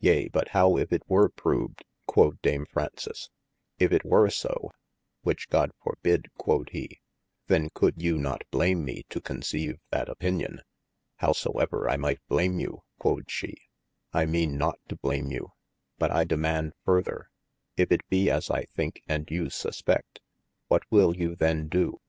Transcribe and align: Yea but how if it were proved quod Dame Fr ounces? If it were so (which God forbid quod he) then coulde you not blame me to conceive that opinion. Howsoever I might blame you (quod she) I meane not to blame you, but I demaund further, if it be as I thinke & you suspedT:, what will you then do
Yea 0.00 0.28
but 0.28 0.48
how 0.56 0.78
if 0.78 0.90
it 0.94 1.02
were 1.10 1.28
proved 1.28 1.84
quod 2.06 2.40
Dame 2.40 2.64
Fr 2.64 2.80
ounces? 2.80 3.28
If 3.78 3.92
it 3.92 4.02
were 4.02 4.30
so 4.30 4.70
(which 5.24 5.50
God 5.50 5.72
forbid 5.84 6.30
quod 6.38 6.70
he) 6.72 7.02
then 7.48 7.68
coulde 7.68 8.00
you 8.00 8.16
not 8.16 8.44
blame 8.50 8.82
me 8.82 9.04
to 9.10 9.20
conceive 9.20 9.78
that 9.90 10.08
opinion. 10.08 10.62
Howsoever 11.16 11.86
I 11.86 11.98
might 11.98 12.26
blame 12.28 12.58
you 12.58 12.82
(quod 12.98 13.30
she) 13.30 13.68
I 14.10 14.24
meane 14.24 14.56
not 14.56 14.78
to 14.88 14.96
blame 14.96 15.30
you, 15.30 15.52
but 15.98 16.10
I 16.10 16.24
demaund 16.24 16.72
further, 16.86 17.28
if 17.76 17.92
it 17.92 18.08
be 18.08 18.30
as 18.30 18.50
I 18.50 18.64
thinke 18.74 19.02
& 19.04 19.06
you 19.06 19.48
suspedT:, 19.50 20.20
what 20.68 20.90
will 20.90 21.14
you 21.14 21.36
then 21.36 21.68
do 21.68 22.00